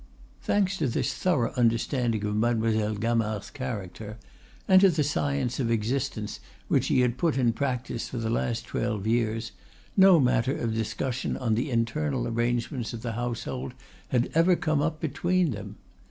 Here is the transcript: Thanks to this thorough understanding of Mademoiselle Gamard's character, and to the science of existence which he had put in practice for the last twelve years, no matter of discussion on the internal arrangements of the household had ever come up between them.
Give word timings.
Thanks 0.41 0.77
to 0.77 0.87
this 0.87 1.13
thorough 1.13 1.53
understanding 1.55 2.23
of 2.25 2.35
Mademoiselle 2.35 2.95
Gamard's 2.95 3.51
character, 3.51 4.17
and 4.67 4.81
to 4.81 4.89
the 4.89 5.03
science 5.03 5.59
of 5.59 5.69
existence 5.69 6.39
which 6.67 6.87
he 6.87 7.01
had 7.01 7.19
put 7.19 7.37
in 7.37 7.53
practice 7.53 8.09
for 8.09 8.17
the 8.17 8.31
last 8.31 8.65
twelve 8.65 9.05
years, 9.05 9.51
no 9.95 10.19
matter 10.19 10.57
of 10.57 10.73
discussion 10.73 11.37
on 11.37 11.53
the 11.53 11.69
internal 11.69 12.27
arrangements 12.27 12.93
of 12.93 13.03
the 13.03 13.11
household 13.11 13.75
had 14.07 14.31
ever 14.33 14.55
come 14.55 14.81
up 14.81 14.99
between 14.99 15.51
them. 15.51 15.75